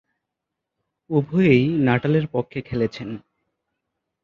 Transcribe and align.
উভয়েই 1.09 1.67
নাটালের 1.77 2.25
পক্ষে 2.27 2.59
খেলেছেন। 2.61 3.09